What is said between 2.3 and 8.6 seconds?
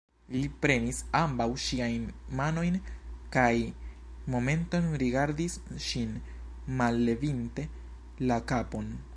manojn kaj momenton rigardis ŝin, mallevinte la